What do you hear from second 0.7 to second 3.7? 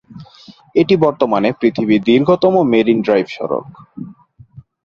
এটি বর্তমানে পৃথিবীর দীর্ঘতম মেরিন ড্রাইভ সড়ক।